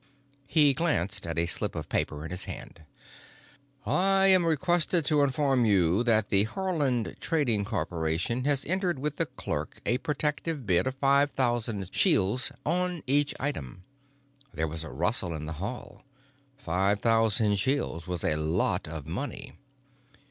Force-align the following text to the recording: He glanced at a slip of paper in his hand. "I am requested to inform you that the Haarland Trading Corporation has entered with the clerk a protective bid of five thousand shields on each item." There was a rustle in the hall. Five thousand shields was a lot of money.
He 0.47 0.73
glanced 0.73 1.27
at 1.27 1.37
a 1.37 1.45
slip 1.45 1.75
of 1.75 1.87
paper 1.87 2.25
in 2.25 2.31
his 2.31 2.45
hand. 2.45 2.85
"I 3.85 4.25
am 4.29 4.47
requested 4.47 5.05
to 5.05 5.21
inform 5.21 5.63
you 5.63 6.01
that 6.01 6.29
the 6.29 6.45
Haarland 6.45 7.19
Trading 7.19 7.63
Corporation 7.63 8.43
has 8.45 8.65
entered 8.65 8.97
with 8.97 9.17
the 9.17 9.27
clerk 9.27 9.79
a 9.85 9.99
protective 9.99 10.65
bid 10.65 10.87
of 10.87 10.95
five 10.95 11.29
thousand 11.29 11.93
shields 11.93 12.51
on 12.65 13.03
each 13.05 13.35
item." 13.39 13.83
There 14.55 14.67
was 14.67 14.83
a 14.83 14.89
rustle 14.89 15.35
in 15.35 15.45
the 15.45 15.53
hall. 15.61 16.03
Five 16.57 17.01
thousand 17.01 17.57
shields 17.59 18.07
was 18.07 18.23
a 18.23 18.37
lot 18.37 18.87
of 18.87 19.05
money. 19.05 19.53